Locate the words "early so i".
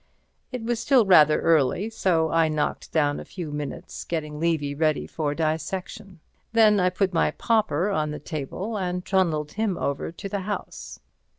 1.41-2.47